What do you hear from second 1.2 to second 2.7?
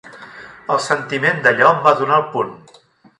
d"allò em va donar el punt.